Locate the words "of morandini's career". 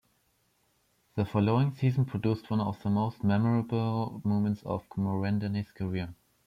4.63-6.15